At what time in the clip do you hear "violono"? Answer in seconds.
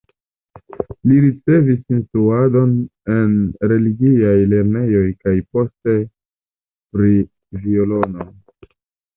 7.69-8.31